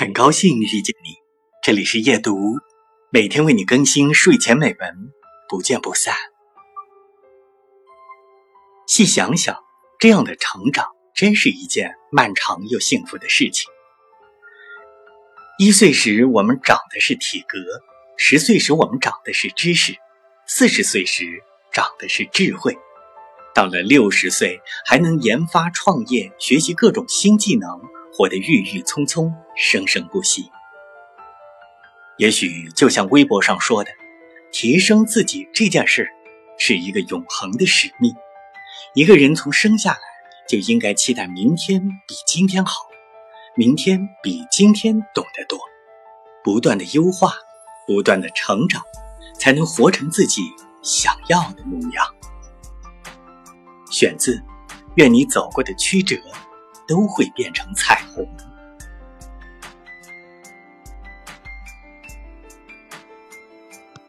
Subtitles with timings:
[0.00, 1.16] 很高兴遇见你，
[1.60, 2.38] 这里是夜读，
[3.10, 5.10] 每天为你更新睡前美文，
[5.48, 6.14] 不见不散。
[8.86, 9.56] 细想想，
[9.98, 13.68] 这样的成长真是一件漫长又幸福的事情。
[15.58, 17.58] 一岁时，我们长的是体格；
[18.16, 19.94] 十岁时，我们长的是知识；
[20.46, 21.42] 四十岁时，
[21.72, 22.78] 长的是智慧。
[23.52, 27.80] 到了六十岁，还能研发创业，学习各种新技能，
[28.12, 30.50] 活得郁郁葱葱，生生不息。
[32.16, 33.90] 也许就像微博上说的，
[34.52, 36.08] 提升自己这件事
[36.58, 38.14] 是一个永恒的使命。
[38.94, 39.98] 一个人从生下来
[40.48, 42.88] 就应该期待明天比今天好，
[43.54, 45.58] 明天比今天懂得多，
[46.42, 47.34] 不断的优化，
[47.86, 48.82] 不断的成长，
[49.38, 50.42] 才能活成自己
[50.82, 52.04] 想要的模样。
[53.90, 54.42] 选自，
[54.96, 56.16] 愿你走过的曲折，
[56.88, 58.26] 都会变成彩虹。